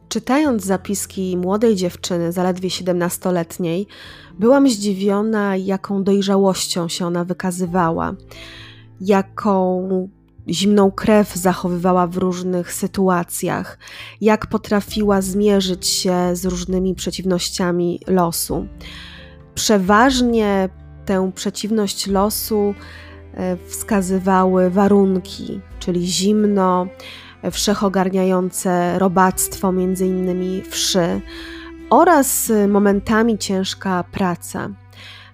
Czytając 0.09 0.63
zapiski 0.63 1.37
młodej 1.37 1.75
dziewczyny, 1.75 2.31
zaledwie 2.31 2.69
17-letniej, 2.69 3.87
byłam 4.39 4.69
zdziwiona, 4.69 5.55
jaką 5.55 6.03
dojrzałością 6.03 6.87
się 6.87 7.05
ona 7.05 7.25
wykazywała, 7.25 8.15
jaką 9.01 10.09
zimną 10.49 10.91
krew 10.91 11.35
zachowywała 11.35 12.07
w 12.07 12.17
różnych 12.17 12.73
sytuacjach, 12.73 13.77
jak 14.21 14.47
potrafiła 14.47 15.21
zmierzyć 15.21 15.87
się 15.87 16.35
z 16.35 16.45
różnymi 16.45 16.95
przeciwnościami 16.95 17.99
losu. 18.07 18.67
Przeważnie 19.55 20.69
tę 21.05 21.31
przeciwność 21.35 22.07
losu 22.07 22.73
e, 23.33 23.57
wskazywały 23.67 24.69
warunki, 24.69 25.59
czyli 25.79 26.07
zimno, 26.07 26.87
wszechogarniające 27.51 28.99
robactwo, 28.99 29.71
między 29.71 30.05
innymi 30.05 30.61
wszy, 30.61 31.21
oraz 31.89 32.51
momentami 32.67 33.37
ciężka 33.37 34.03
praca. 34.11 34.69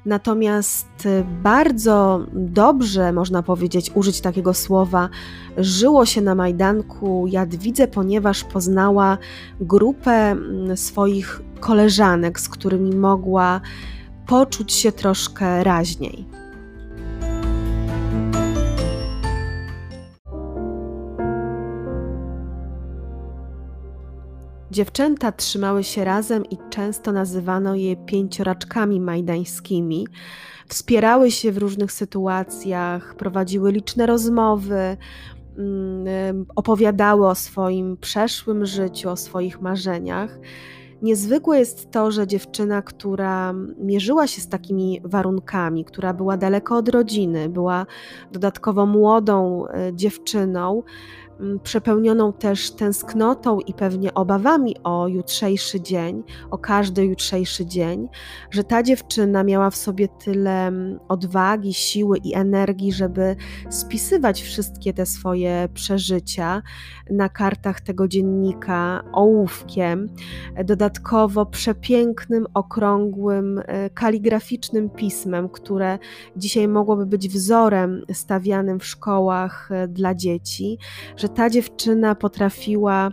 Natomiast 0.06 1.06
y, 1.06 1.24
bardzo 1.44 2.26
dobrze, 2.34 3.14
można 3.14 3.44
powiedzieć, 3.44 3.92
użyć 3.96 4.22
takiego 4.22 4.54
słowa, 4.54 5.10
żyło 5.58 6.06
się 6.06 6.22
na 6.22 6.36
Majdanku 6.36 7.28
Jadwidze, 7.28 7.88
ponieważ 7.88 8.44
poznała 8.44 9.18
grupę 9.60 10.12
mm, 10.12 10.78
swoich 10.78 11.42
koleżanek, 11.60 12.40
z 12.40 12.50
którymi 12.50 12.96
mogła 12.96 13.62
poczuć 14.28 14.74
się 14.74 14.92
troszkę 14.92 15.64
raźniej. 15.64 16.31
Dziewczęta 24.72 25.32
trzymały 25.32 25.84
się 25.84 26.06
razem 26.06 26.46
i 26.46 26.58
często 26.70 27.12
nazywano 27.12 27.76
je 27.76 27.96
pięcioraczkami 27.96 29.00
majdańskimi. 29.00 30.08
Wspierały 30.68 31.32
się 31.32 31.52
w 31.52 31.58
różnych 31.58 31.92
sytuacjach, 31.92 33.16
prowadziły 33.16 33.72
liczne 33.72 34.06
rozmowy, 34.06 34.98
mm, 35.58 36.46
opowiadały 36.56 37.28
o 37.28 37.36
swoim 37.36 37.98
przeszłym 37.98 38.66
życiu, 38.66 39.10
o 39.10 39.16
swoich 39.16 39.62
marzeniach. 39.62 40.40
Niezwykłe 41.02 41.60
jest 41.60 41.92
to, 41.92 42.12
że 42.12 42.28
dziewczyna, 42.28 42.82
która 42.82 43.54
mierzyła 43.78 44.28
się 44.28 44.42
z 44.42 44.50
takimi 44.50 45.02
warunkami, 45.04 45.86
która 45.86 46.14
była 46.14 46.38
daleko 46.38 46.78
od 46.78 46.90
rodziny, 46.90 47.50
była 47.50 47.86
dodatkowo 48.32 48.86
młodą 48.86 49.66
e, 49.68 49.96
dziewczyną, 49.96 50.84
przepełnioną 51.64 52.34
też 52.34 52.72
tęsknotą 52.72 53.60
i 53.60 53.74
pewnie 53.74 54.14
obawami 54.14 54.76
o 54.84 55.08
jutrzejszy 55.08 55.82
dzień, 55.82 56.24
o 56.52 56.58
każdy 56.58 57.06
jutrzejszy 57.06 57.66
dzień, 57.66 58.08
że 58.52 58.64
ta 58.64 58.84
dziewczyna 58.84 59.44
miała 59.44 59.70
w 59.70 59.76
sobie 59.76 60.08
tyle 60.08 60.68
mm, 60.68 61.00
odwagi, 61.08 61.74
siły 61.74 62.18
i 62.18 62.34
energii, 62.34 62.92
żeby 62.94 63.36
spisywać 63.70 64.42
wszystkie 64.42 64.94
te 64.94 65.06
swoje 65.06 65.70
przeżycia 65.74 66.62
na 67.10 67.30
kartach 67.30 67.82
tego 67.82 68.08
dziennika 68.08 69.04
ołówkiem, 69.14 70.10
dodatkowo 70.66 71.46
przepięknym, 71.46 72.48
okrągłym, 72.54 73.62
e, 73.66 73.90
kaligraficznym 73.90 74.90
pismem, 74.90 75.50
które 75.50 76.00
dzisiaj 76.36 76.68
mogłoby 76.68 77.06
być 77.06 77.30
wzorem 77.30 78.02
stawianym 78.14 78.80
w 78.80 78.86
szkołach 78.86 79.70
e, 79.72 79.88
dla 79.88 80.16
dzieci, 80.16 80.78
że 81.18 81.30
ta 81.36 81.50
dziewczyna 81.50 82.16
potrafiła 82.16 83.12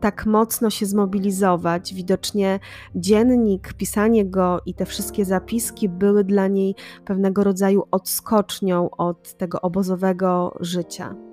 tak 0.00 0.26
mocno 0.26 0.70
się 0.70 0.86
zmobilizować. 0.86 1.94
Widocznie 1.94 2.60
dziennik, 2.94 3.72
pisanie 3.72 4.24
go 4.24 4.60
i 4.66 4.74
te 4.74 4.86
wszystkie 4.86 5.24
zapiski 5.24 5.88
były 5.88 6.24
dla 6.24 6.48
niej 6.48 6.74
pewnego 7.04 7.44
rodzaju 7.44 7.82
odskocznią 7.90 8.90
od 8.90 9.36
tego 9.36 9.60
obozowego 9.60 10.56
życia. 10.60 11.31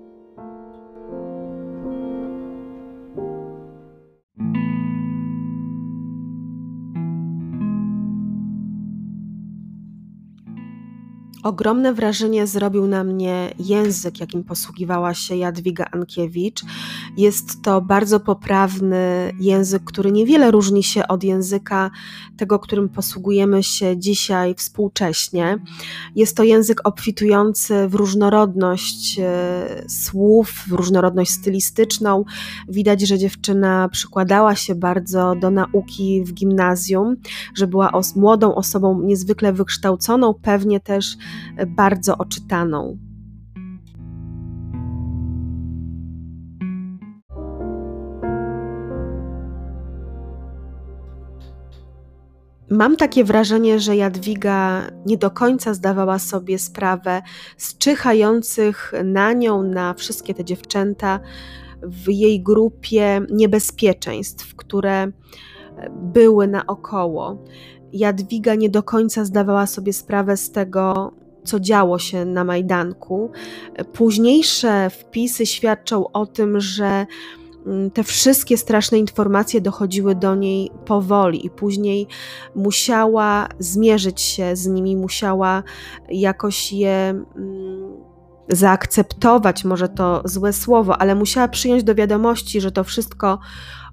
Ogromne 11.43 11.93
wrażenie 11.93 12.47
zrobił 12.47 12.87
na 12.87 13.03
mnie 13.03 13.53
język, 13.59 14.19
jakim 14.19 14.43
posługiwała 14.43 15.13
się 15.13 15.35
Jadwiga 15.35 15.85
Ankiewicz. 15.91 16.61
Jest 17.17 17.61
to 17.61 17.81
bardzo 17.81 18.19
poprawny 18.19 19.31
język, 19.39 19.83
który 19.83 20.11
niewiele 20.11 20.51
różni 20.51 20.83
się 20.83 21.07
od 21.07 21.23
języka 21.23 21.91
tego, 22.37 22.59
którym 22.59 22.89
posługujemy 22.89 23.63
się 23.63 23.97
dzisiaj 23.97 24.55
współcześnie. 24.55 25.57
Jest 26.15 26.37
to 26.37 26.43
język 26.43 26.87
obfitujący 26.87 27.87
w 27.87 27.95
różnorodność 27.95 29.19
e, 29.19 29.85
słów, 29.87 30.49
w 30.67 30.71
różnorodność 30.71 31.31
stylistyczną. 31.31 32.25
Widać, 32.69 33.01
że 33.01 33.17
dziewczyna 33.17 33.89
przykładała 33.89 34.55
się 34.55 34.75
bardzo 34.75 35.35
do 35.35 35.51
nauki 35.51 36.23
w 36.23 36.33
gimnazjum, 36.33 37.15
że 37.55 37.67
była 37.67 37.91
os 37.91 38.15
młodą 38.15 38.55
osobą 38.55 39.01
niezwykle 39.01 39.53
wykształconą, 39.53 40.33
pewnie 40.33 40.79
też 40.79 41.17
bardzo 41.67 42.17
oczytaną. 42.17 42.97
Mam 52.71 52.95
takie 52.95 53.23
wrażenie, 53.23 53.79
że 53.79 53.95
Jadwiga 53.95 54.81
nie 55.05 55.17
do 55.17 55.31
końca 55.31 55.73
zdawała 55.73 56.19
sobie 56.19 56.59
sprawę 56.59 57.21
z 57.57 57.77
czyhających 57.77 58.93
na 59.03 59.33
nią, 59.33 59.63
na 59.63 59.93
wszystkie 59.93 60.33
te 60.33 60.45
dziewczęta 60.45 61.19
w 61.83 62.09
jej 62.09 62.43
grupie 62.43 63.21
niebezpieczeństw, 63.29 64.55
które 64.55 65.11
były 65.91 66.47
naokoło. 66.47 67.43
Jadwiga 67.93 68.55
nie 68.55 68.69
do 68.69 68.83
końca 68.83 69.25
zdawała 69.25 69.67
sobie 69.67 69.93
sprawę 69.93 70.37
z 70.37 70.51
tego, 70.51 71.11
co 71.43 71.59
działo 71.59 71.99
się 71.99 72.25
na 72.25 72.43
Majdanku. 72.43 73.31
Późniejsze 73.93 74.89
wpisy 74.89 75.45
świadczą 75.45 76.11
o 76.11 76.25
tym, 76.25 76.59
że 76.59 77.05
mm, 77.65 77.91
te 77.91 78.03
wszystkie 78.03 78.57
straszne 78.57 78.97
informacje 78.97 79.61
dochodziły 79.61 80.15
do 80.15 80.35
niej 80.35 80.71
powoli 80.85 81.45
i 81.45 81.49
później 81.49 82.07
musiała 82.55 83.47
zmierzyć 83.59 84.21
się 84.21 84.55
z 84.55 84.67
nimi, 84.67 84.95
musiała 84.95 85.63
jakoś 86.09 86.73
je 86.73 87.09
mm, 87.35 88.09
zaakceptować, 88.49 89.65
może 89.65 89.89
to 89.89 90.21
złe 90.25 90.53
słowo, 90.53 90.97
ale 90.97 91.15
musiała 91.15 91.47
przyjąć 91.47 91.83
do 91.83 91.95
wiadomości, 91.95 92.61
że 92.61 92.71
to 92.71 92.83
wszystko, 92.83 93.39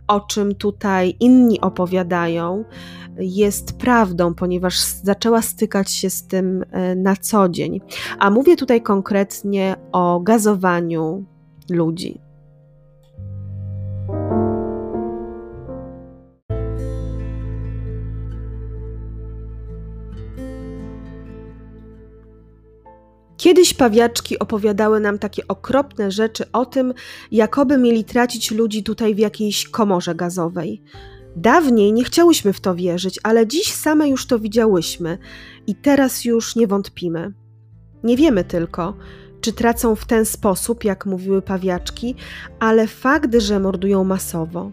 o 0.09 0.21
czym 0.21 0.55
tutaj 0.55 1.17
inni 1.21 1.61
opowiadają, 1.61 2.65
jest 3.19 3.73
prawdą, 3.73 4.35
ponieważ 4.35 4.79
zaczęła 4.85 5.43
stykać 5.43 5.93
się 5.93 6.11
z 6.11 6.27
tym 6.27 6.65
e, 6.71 6.95
na 6.95 7.17
co 7.17 7.49
dzień. 7.49 7.81
A 8.19 8.31
mówię 8.31 8.57
tutaj 8.57 8.83
konkretnie 8.83 9.77
o 9.93 10.21
gazowaniu 10.21 11.25
ludzi. 11.71 12.27
Kiedyś 23.37 23.75
pawiaczki 23.75 24.39
opowiadały 24.39 25.01
nam 25.01 25.19
takie 25.19 25.49
okropne 25.49 26.11
rzeczy 26.11 26.45
o 26.53 26.67
tym, 26.67 26.95
jakoby 27.31 27.79
mieli 27.79 28.05
tracić 28.05 28.51
ludzi 28.51 28.83
tutaj 28.83 29.15
w 29.15 29.19
jakiejś 29.19 29.69
komorze 29.69 30.15
gazowej. 30.15 30.83
Dawniej 31.37 31.93
nie 31.93 32.05
chciałyśmy 32.05 32.53
w 32.53 32.61
to 32.61 32.75
wierzyć, 32.75 33.21
ale 33.23 33.47
dziś 33.47 33.73
same 33.73 34.09
już 34.09 34.27
to 34.27 34.39
widziałyśmy 34.39 35.19
i 35.67 35.75
teraz 35.75 36.25
już 36.25 36.57
nie 36.57 36.67
wątpimy. 36.67 37.33
Nie 38.05 38.17
wiemy 38.17 38.45
tylko, 38.45 38.95
czy 39.41 39.53
tracą 39.53 39.97
w 39.97 40.05
ten 40.05 40.25
sposób, 40.25 40.85
jak 40.85 41.07
mówiły 41.07 41.43
pawiaczki, 41.43 42.15
ale 42.61 42.87
fakt, 42.87 43.35
że 43.35 43.61
mordują 43.61 44.05
masowo. 44.05 44.73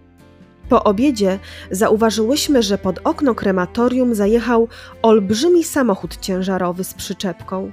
Po 0.69 0.83
obiedzie 0.83 1.39
zauważyłyśmy, 1.71 2.63
że 2.63 2.77
pod 2.77 2.99
okno 3.03 3.35
krematorium 3.35 4.15
zajechał 4.15 4.67
olbrzymi 5.01 5.63
samochód 5.63 6.17
ciężarowy 6.17 6.83
z 6.83 6.93
przyczepką. 6.93 7.71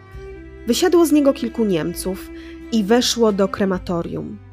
Wysiadło 0.66 1.06
z 1.06 1.12
niego 1.12 1.32
kilku 1.32 1.64
Niemców 1.64 2.30
i 2.72 2.84
weszło 2.84 3.32
do 3.32 3.48
krematorium. 3.48 4.49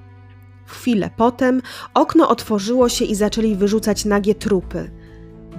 Chwilę 0.68 1.10
potem 1.18 1.62
okno 1.94 2.30
otworzyło 2.30 2.90
się 2.90 3.06
i 3.06 3.16
zaczęli 3.16 3.56
wyrzucać 3.56 4.06
nagie 4.06 4.36
trupy. 4.36 4.92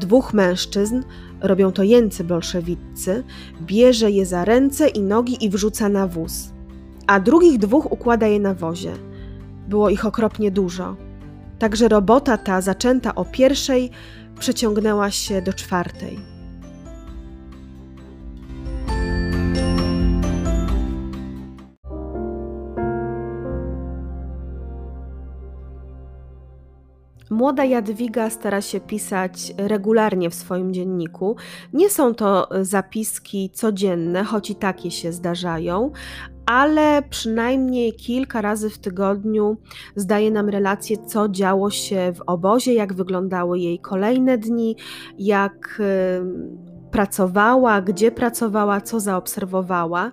Dwóch 0.00 0.34
mężczyzn, 0.34 1.02
robią 1.40 1.72
to 1.72 1.82
jęcy 1.82 2.24
bolszewiccy, 2.24 3.24
bierze 3.62 4.10
je 4.10 4.26
za 4.26 4.44
ręce 4.44 4.88
i 4.88 5.02
nogi 5.02 5.44
i 5.44 5.50
wrzuca 5.50 5.88
na 5.88 6.06
wóz, 6.06 6.52
a 7.06 7.20
drugich 7.20 7.58
dwóch 7.58 7.92
układa 7.92 8.26
je 8.26 8.40
na 8.40 8.54
wozie. 8.54 8.92
Było 9.68 9.90
ich 9.90 10.06
okropnie 10.06 10.50
dużo. 10.50 10.96
Także 11.58 11.88
robota 11.88 12.36
ta, 12.36 12.60
zaczęta 12.60 13.14
o 13.14 13.24
pierwszej, 13.24 13.90
przeciągnęła 14.38 15.10
się 15.10 15.42
do 15.42 15.52
czwartej. 15.52 16.37
Młoda 27.38 27.64
Jadwiga 27.64 28.30
stara 28.30 28.60
się 28.60 28.80
pisać 28.80 29.54
regularnie 29.58 30.30
w 30.30 30.34
swoim 30.34 30.74
dzienniku. 30.74 31.36
Nie 31.72 31.90
są 31.90 32.14
to 32.14 32.48
zapiski 32.60 33.50
codzienne, 33.50 34.24
choć 34.24 34.50
i 34.50 34.54
takie 34.54 34.90
się 34.90 35.12
zdarzają, 35.12 35.90
ale 36.46 37.02
przynajmniej 37.10 37.92
kilka 37.92 38.40
razy 38.40 38.70
w 38.70 38.78
tygodniu 38.78 39.56
zdaje 39.96 40.30
nam 40.30 40.48
relację, 40.48 40.96
co 41.06 41.28
działo 41.28 41.70
się 41.70 42.12
w 42.16 42.20
obozie, 42.26 42.74
jak 42.74 42.94
wyglądały 42.94 43.58
jej 43.58 43.78
kolejne 43.78 44.38
dni, 44.38 44.76
jak 45.18 45.82
pracowała, 46.90 47.82
gdzie 47.82 48.10
pracowała, 48.10 48.80
co 48.80 49.00
zaobserwowała. 49.00 50.10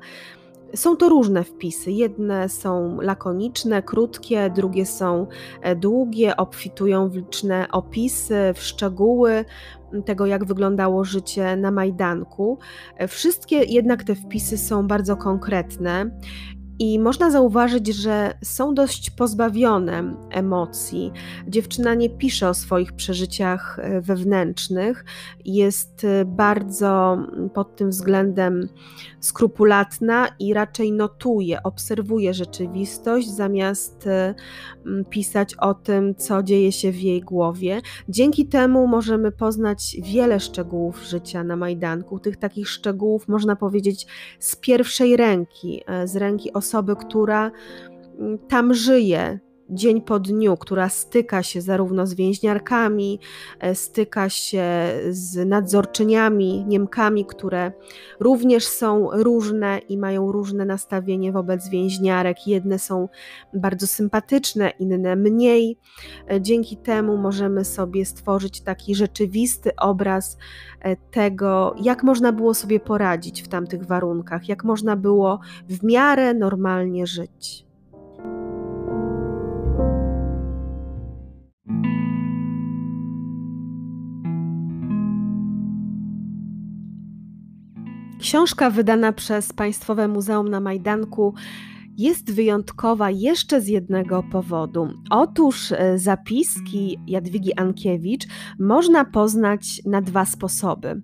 Są 0.76 0.96
to 0.98 1.10
różne 1.10 1.44
wpisy. 1.44 1.92
Jedne 1.92 2.50
są 2.50 3.02
lakoniczne, 3.02 3.84
krótkie, 3.84 4.50
drugie 4.50 4.86
są 4.86 5.28
e, 5.62 5.76
długie, 5.76 6.38
obfitują 6.38 7.10
w 7.10 7.16
liczne 7.16 7.68
opisy, 7.72 8.54
w 8.56 8.64
szczegóły 8.64 9.46
tego, 10.06 10.26
jak 10.26 10.46
wyglądało 10.46 11.04
życie 11.04 11.56
na 11.56 11.72
Majdanku. 11.72 12.60
E, 12.98 13.08
wszystkie 13.08 13.56
jednak 13.64 14.04
te 14.04 14.16
wpisy 14.16 14.58
są 14.58 14.88
bardzo 14.88 15.18
konkretne 15.18 16.12
i 16.80 17.00
można 17.00 17.32
zauważyć, 17.32 17.88
że 17.88 18.34
są 18.44 18.74
dość 18.74 19.10
pozbawione 19.10 20.16
emocji. 20.32 21.12
Dziewczyna 21.48 21.94
nie 21.94 22.10
pisze 22.10 22.50
o 22.50 22.54
swoich 22.54 22.94
przeżyciach 22.94 23.80
e, 23.80 24.02
wewnętrznych, 24.02 25.06
jest 25.46 26.04
e, 26.04 26.26
bardzo 26.26 27.18
pod 27.54 27.76
tym 27.76 27.90
względem 27.90 28.70
skrupulatna 29.20 30.28
i 30.40 30.54
raczej 30.54 30.92
notuje, 30.92 31.64
obserwuje 31.64 32.34
rzeczywistość, 32.34 33.30
zamiast 33.30 34.08
e, 34.08 34.36
pisać 35.10 35.56
o 35.56 35.74
tym, 35.74 36.16
co 36.16 36.44
dzieje 36.44 36.72
się 36.72 36.92
w 36.92 37.00
jej 37.00 37.22
głowie. 37.22 37.82
Dzięki 38.10 38.48
temu 38.48 38.88
możemy 38.88 39.32
poznać 39.32 39.98
wiele 40.04 40.40
szczegółów 40.40 41.04
życia 41.04 41.44
na 41.44 41.56
Majdanku. 41.56 42.20
Tych 42.20 42.38
takich 42.38 42.70
szczegółów 42.70 43.28
można 43.28 43.56
powiedzieć 43.56 44.08
z 44.40 44.56
pierwszej 44.56 45.18
ręki, 45.18 45.84
z 46.06 46.16
ręki 46.16 46.54
osoby, 46.54 46.65
osoby, 46.66 46.96
która 46.96 47.52
mm, 48.20 48.38
tam 48.38 48.74
żyje 48.74 49.40
dzień 49.70 50.02
po 50.02 50.20
dniu, 50.20 50.58
która 50.58 50.90
styka 50.90 51.44
się 51.44 51.62
zarówno 51.62 52.08
z 52.08 52.14
więźniarkami, 52.14 53.20
e, 53.60 53.76
styka 53.76 54.30
się 54.30 54.64
z 55.10 55.50
nadzorczyniami, 55.50 56.66
Niemkami, 56.68 57.26
które 57.26 57.72
również 58.20 58.68
są 58.68 59.10
różne 59.14 59.78
i 59.78 59.98
mają 59.98 60.32
różne 60.32 60.66
nastawienie 60.66 61.32
wobec 61.32 61.70
więźniarek. 61.70 62.48
Jedne 62.48 62.80
są 62.80 63.10
bardzo 63.54 63.88
sympatyczne, 63.88 64.70
inne 64.80 65.16
mniej. 65.16 65.78
E, 66.32 66.42
dzięki 66.42 66.78
temu 66.78 67.18
możemy 67.18 67.66
sobie 67.66 68.06
stworzyć 68.06 68.62
taki 68.62 68.96
rzeczywisty 68.96 69.76
obraz 69.76 70.38
e, 70.82 70.96
tego, 70.96 71.76
jak 71.82 72.04
można 72.04 72.32
było 72.32 72.54
sobie 72.54 72.80
poradzić 72.80 73.42
w 73.42 73.48
tamtych 73.48 73.86
warunkach, 73.86 74.50
jak 74.50 74.64
można 74.64 74.96
było 74.96 75.40
w 75.70 75.84
miarę 75.84 76.34
normalnie 76.34 77.08
żyć. 77.08 77.66
Książka 88.26 88.70
wydana 88.70 89.14
przez 89.14 89.54
Państwowe 89.54 90.08
Muzeum 90.08 90.50
na 90.50 90.60
Majdanku 90.60 91.34
jest 91.98 92.34
wyjątkowa 92.34 93.10
jeszcze 93.12 93.62
z 93.62 93.68
jednego 93.68 94.24
powodu. 94.32 94.88
Otóż 95.10 95.72
e, 95.72 96.00
zapiski 96.00 97.00
Jadwigi 97.08 97.54
Ankiewicz 97.54 98.24
można 98.60 99.06
poznać 99.06 99.82
na 99.86 100.02
dwa 100.02 100.26
sposoby. 100.26 101.02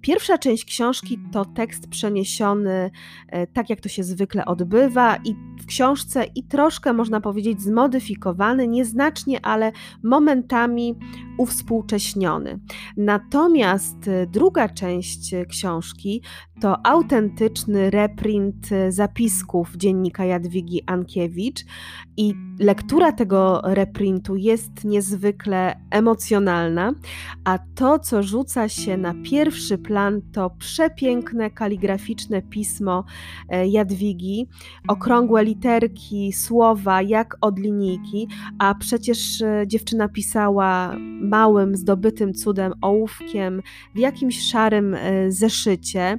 Pierwsza 0.00 0.38
część 0.38 0.64
książki 0.64 1.18
to 1.32 1.44
tekst 1.44 1.88
przeniesiony 1.88 2.90
e, 3.28 3.46
tak, 3.46 3.70
jak 3.70 3.80
to 3.80 3.88
się 3.88 4.04
zwykle 4.04 4.44
odbywa, 4.44 5.16
i 5.16 5.34
w 5.60 5.66
książce, 5.66 6.24
i 6.34 6.44
troszkę 6.44 6.92
można 6.92 7.20
powiedzieć 7.20 7.62
zmodyfikowany, 7.62 8.68
nieznacznie, 8.68 9.46
ale 9.46 9.72
momentami 10.02 10.94
uwspółcześniony. 11.38 12.60
Natomiast 12.96 14.08
e, 14.08 14.26
druga 14.26 14.68
część 14.68 15.34
książki 15.48 16.22
to 16.60 16.86
autentyczny 16.86 17.90
reprint 17.90 18.68
zapisków 18.88 19.76
dziennika 19.76 20.24
Jadwigi 20.24 20.82
Ankiewicz 20.86 21.64
i 22.16 22.34
lektura 22.58 23.12
tego 23.12 23.60
reprintu 23.64 24.36
jest 24.36 24.84
niezwykle 24.84 25.76
emocjonalna, 25.90 26.92
a 27.44 27.58
to, 27.74 27.98
co 27.98 28.22
rzuca 28.22 28.68
się 28.68 28.96
na 28.96 29.14
pierwszy 29.24 29.78
plan, 29.78 30.20
to 30.32 30.50
przepiękne 30.50 31.50
kaligraficzne 31.50 32.42
pismo 32.42 33.04
e, 33.48 33.68
Jadwigi, 33.68 34.48
okrągłe 34.88 35.44
literki, 35.44 36.32
słowa 36.32 37.02
jak 37.02 37.36
od 37.40 37.58
linijki, 37.58 38.28
a 38.58 38.74
przecież 38.74 39.42
e, 39.42 39.64
dziewczyna 39.66 40.08
pisała 40.08 40.96
małym, 41.20 41.76
zdobytym 41.76 42.34
cudem 42.34 42.72
ołówkiem 42.80 43.62
w 43.94 43.98
jakimś 43.98 44.42
szarym 44.42 44.94
e, 44.94 45.32
zeszycie. 45.32 46.18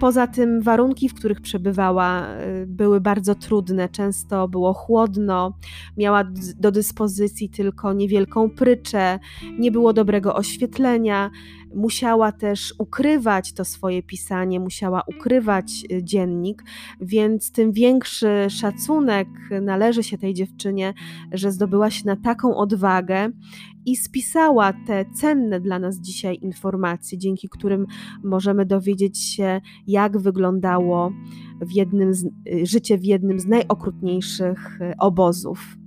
Poza 0.00 0.26
tym 0.26 0.62
warunki, 0.62 1.08
w 1.08 1.14
których 1.14 1.40
przebywała, 1.40 2.26
były 2.66 3.00
bardzo 3.00 3.34
trudne, 3.34 3.88
często 3.88 4.48
było 4.48 4.74
chłodno, 4.74 5.52
miała 5.96 6.24
do 6.56 6.72
dyspozycji 6.72 7.48
tylko 7.48 7.92
niewielką 7.92 8.50
pryczę, 8.50 9.18
nie 9.58 9.70
było 9.70 9.92
dobrego 9.92 10.34
oświetlenia, 10.34 11.30
musiała 11.74 12.32
też 12.32 12.74
ukrywać 12.78 13.52
to 13.52 13.64
swoje 13.64 14.02
pisanie, 14.02 14.60
musiała 14.60 15.02
ukrywać 15.06 15.84
y, 15.92 16.04
dziennik, 16.04 16.62
więc 17.00 17.52
tym 17.52 17.72
większy 17.72 18.46
szacunek 18.48 19.28
należy 19.62 20.02
się 20.02 20.18
tej 20.18 20.34
dziewczynie, 20.34 20.94
że 21.32 21.52
zdobyła 21.52 21.90
się 21.90 22.06
na 22.06 22.16
taką 22.16 22.56
odwagę 22.56 23.30
i 23.86 23.96
spisała 23.96 24.72
te 24.86 25.04
cenne 25.04 25.60
dla 25.60 25.78
nas 25.78 26.00
dzisiaj 26.00 26.38
informacje, 26.42 27.18
dzięki 27.18 27.48
którym 27.48 27.86
możemy 28.24 28.66
dowiedzieć 28.66 29.18
się, 29.18 29.60
jak 29.86 30.18
wyglądało 30.18 31.12
w 31.60 31.72
jednym 31.72 32.14
z, 32.14 32.24
y, 32.24 32.30
życie 32.66 32.98
w 32.98 33.04
jednym 33.04 33.40
z 33.40 33.46
najokrutniejszych 33.46 34.80
y, 34.80 34.94
obozów. 34.98 35.83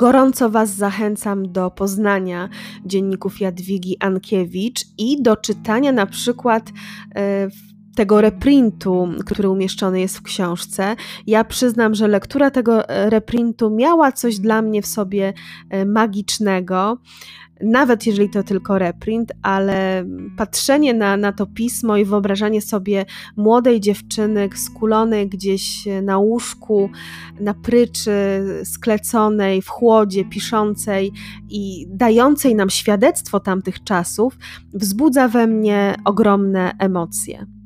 Gorąco 0.00 0.50
Was 0.50 0.70
zachęcam 0.70 1.52
do 1.52 1.70
poznania 1.70 2.48
dzienników 2.86 3.40
Jadwigi 3.40 3.96
Ankiewicz 4.00 4.80
i 4.98 5.22
do 5.22 5.36
czytania 5.36 5.92
na 5.92 6.06
przykład 6.06 6.70
e, 7.14 7.48
tego 7.96 8.20
reprintu, 8.20 9.08
który 9.26 9.50
umieszczony 9.50 10.00
jest 10.00 10.18
w 10.18 10.22
książce. 10.22 10.96
Ja 11.26 11.44
przyznam, 11.44 11.94
że 11.94 12.08
lektura 12.08 12.50
tego 12.50 12.88
e, 12.88 13.10
reprintu 13.10 13.70
miała 13.70 14.12
coś 14.12 14.38
dla 14.38 14.62
mnie 14.62 14.82
w 14.82 14.86
sobie 14.86 15.32
e, 15.70 15.84
magicznego 15.84 16.98
nawet 17.62 18.06
jeżeli 18.06 18.30
to 18.30 18.42
tylko 18.42 18.78
reprint, 18.78 19.32
ale 19.42 20.04
patrzenie 20.36 20.94
na, 20.94 21.16
na 21.16 21.32
to 21.32 21.46
pismo 21.46 21.96
i 21.96 22.04
wyobrażanie 22.04 22.62
sobie 22.62 23.04
młodej 23.36 23.80
dziewczyny 23.80 24.48
skulonej 24.54 25.28
gdzieś 25.28 25.84
na 26.02 26.18
łóżku, 26.18 26.90
na 27.40 27.54
pryczy, 27.54 28.10
skleconej 28.64 29.62
w 29.62 29.68
chłodzie, 29.68 30.24
piszącej 30.24 31.12
i 31.48 31.86
dającej 31.88 32.54
nam 32.54 32.70
świadectwo 32.70 33.40
tamtych 33.40 33.84
czasów, 33.84 34.38
wzbudza 34.72 35.28
we 35.28 35.46
mnie 35.46 35.96
ogromne 36.04 36.72
emocje. 36.78 37.59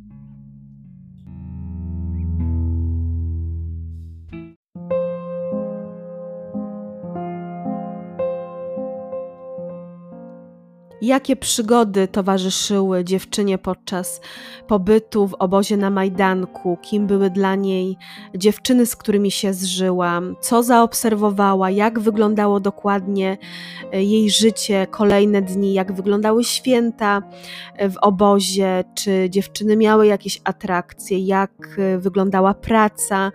Jakie 11.04 11.36
przygody 11.36 12.08
towarzyszyły 12.08 13.04
dziewczynie 13.04 13.58
podczas 13.58 14.20
pobytu 14.68 15.28
w 15.28 15.34
obozie 15.34 15.76
na 15.76 15.90
Majdanku? 15.90 16.78
Kim 16.82 17.06
były 17.06 17.30
dla 17.30 17.54
niej 17.54 17.96
dziewczyny, 18.34 18.86
z 18.86 18.96
którymi 18.96 19.30
się 19.30 19.54
zżyła? 19.54 20.20
Co 20.40 20.62
zaobserwowała? 20.62 21.70
Jak 21.70 22.00
wyglądało 22.00 22.60
dokładnie 22.60 23.38
e, 23.92 24.02
jej 24.02 24.30
życie, 24.30 24.86
kolejne 24.90 25.42
dni? 25.42 25.74
Jak 25.74 25.92
wyglądały 25.92 26.44
święta 26.44 27.22
e, 27.76 27.90
w 27.90 27.96
obozie? 27.96 28.84
Czy 28.94 29.30
dziewczyny 29.30 29.76
miały 29.76 30.06
jakieś 30.06 30.40
atrakcje? 30.44 31.18
Jak 31.18 31.52
e, 31.78 31.98
wyglądała 31.98 32.54
praca? 32.54 33.32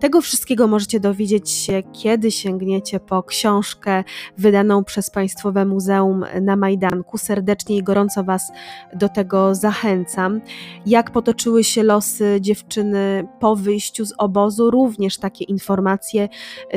Tego 0.00 0.20
wszystkiego 0.20 0.66
możecie 0.66 1.00
dowiedzieć 1.00 1.50
się, 1.50 1.82
kiedy 1.92 2.30
sięgniecie 2.30 3.00
po 3.00 3.22
książkę 3.22 4.04
wydaną 4.38 4.84
przez 4.84 5.10
Państwowe 5.10 5.64
Muzeum 5.64 6.24
na 6.40 6.56
Majdanku 6.56 7.11
roku. 7.12 7.18
Serdecznie 7.18 7.76
i 7.76 7.82
gorąco 7.82 8.24
Was 8.24 8.52
do 8.94 9.08
tego 9.08 9.54
zachęcam. 9.54 10.40
Jak 10.86 11.10
potoczyły 11.10 11.64
się 11.64 11.82
losy 11.82 12.38
dziewczyny 12.40 13.28
po 13.40 13.56
wyjściu 13.56 14.04
z 14.04 14.14
obozu, 14.18 14.70
również 14.70 15.18
takie 15.18 15.44
informacje 15.44 16.28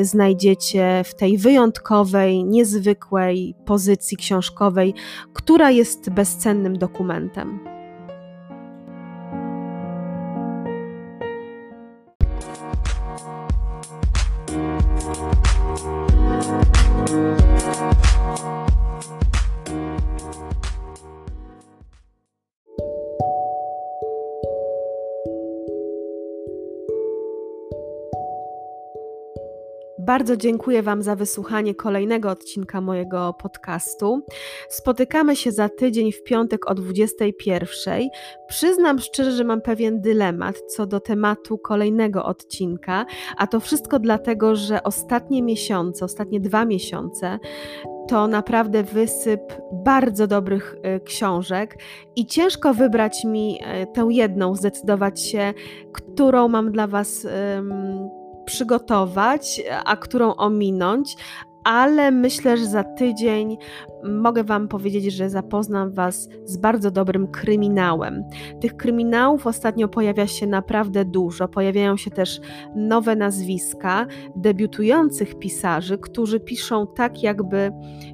znajdziecie 0.02 1.04
w 1.06 1.16
tej 1.16 1.38
wyjątkowej, 1.38 2.44
niezwykłej 2.44 3.56
pozycji 3.66 4.18
książkowej, 4.18 4.94
która 5.34 5.72
jest 5.72 6.10
bezcennym 6.10 6.78
dokumentem. 6.78 7.75
Bardzo 30.16 30.38
dziękuję 30.38 30.84
Wam 30.84 31.04
za 31.04 31.16
wysłuchanie 31.16 31.76
kolejnego 31.76 32.30
odcinka 32.30 32.82
mojego 32.82 33.34
podcastu. 33.34 34.26
Spotykamy 34.70 35.36
się 35.36 35.52
za 35.52 35.70
tydzień 35.70 36.12
w 36.12 36.24
piątek 36.24 36.72
o 36.72 36.76
21. 36.76 38.02
Przyznam 38.48 39.00
szczerze, 39.00 39.32
że 39.32 39.44
mam 39.44 39.62
pewien 39.62 40.02
dylemat 40.02 40.62
co 40.68 40.86
do 40.86 41.00
tematu 41.00 41.58
kolejnego 41.58 42.26
odcinka, 42.26 43.06
a 43.38 43.48
to 43.48 43.60
wszystko 43.60 44.00
dlatego, 44.00 44.56
że 44.56 44.84
ostatnie 44.84 45.44
miesiące, 45.44 46.06
ostatnie 46.06 46.40
dwa 46.40 46.66
miesiące 46.66 47.40
to 48.08 48.28
naprawdę 48.28 48.84
wysyp 48.84 49.42
bardzo 49.72 50.28
dobrych 50.28 50.76
y, 50.98 51.00
książek 51.00 51.78
i 52.16 52.26
ciężko 52.26 52.74
wybrać 52.74 53.24
mi 53.24 53.60
y, 53.84 53.88
tę 53.94 54.08
jedną, 54.10 54.56
zdecydować 54.56 55.22
się, 55.22 55.54
którą 55.94 56.48
mam 56.48 56.72
dla 56.72 56.88
Was 56.88 57.28
przygotować, 58.46 59.62
a 59.86 59.98
którą 59.98 60.36
ominąć, 60.36 61.16
ale 61.66 62.12
myślę, 62.12 62.58
że 62.58 62.66
za 62.66 62.84
tydzień 62.84 63.58
mogę 64.04 64.44
Wam 64.44 64.68
powiedzieć, 64.68 65.14
że 65.14 65.30
zapoznam 65.30 65.92
Was 65.92 66.30
z 66.44 66.58
bardzo 66.58 66.92
dobrym 66.92 67.28
kryminałem. 67.28 68.24
Tych 68.62 68.78
kryminałów 68.78 69.48
ostatnio 69.48 69.88
pojawia 69.88 70.28
się 70.28 70.48
naprawdę 70.48 71.06
dużo. 71.06 71.48
Pojawiają 71.48 71.98
się 71.98 72.12
też 72.12 72.42
nowe 72.76 73.16
nazwiska 73.16 74.08
debiutujących 74.36 75.40
pisarzy, 75.40 75.98
którzy 75.98 76.40
piszą 76.40 76.88
tak, 76.96 77.24
jakby 77.24 77.72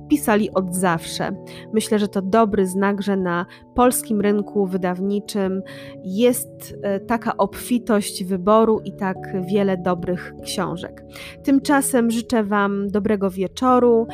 pisali 0.09 0.51
od 0.51 0.75
zawsze. 0.75 1.35
Myślę, 1.73 1.99
że 1.99 2.07
to 2.07 2.21
dobry 2.21 2.67
znak, 2.67 3.01
że 3.01 3.17
na 3.17 3.45
polskim 3.75 4.21
rynku 4.21 4.65
wydawniczym 4.65 5.61
jest 6.03 6.75
e, 6.83 6.99
taka 6.99 7.37
obfitość 7.37 8.23
wyboru 8.23 8.81
i 8.85 8.93
tak 8.95 9.17
wiele 9.45 9.77
dobrych 9.77 10.33
książek. 10.43 11.03
Tymczasem 11.43 12.11
życzę 12.11 12.43
Wam 12.43 12.87
dobrego 12.87 13.29
wieczoru. 13.29 14.07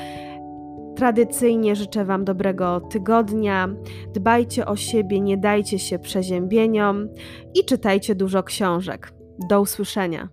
Tradycyjnie 0.95 1.75
życzę 1.75 2.05
Wam 2.05 2.25
dobrego 2.25 2.81
tygodnia. 2.81 3.69
Dbajcie 4.13 4.65
o 4.65 4.75
siebie, 4.75 5.19
nie 5.19 5.37
dajcie 5.37 5.79
się 5.79 5.99
przeziębieniom 5.99 7.09
i 7.55 7.65
czytajcie 7.65 8.15
dużo 8.15 8.43
książek. 8.43 9.13
Do 9.49 9.61
usłyszenia. 9.61 10.29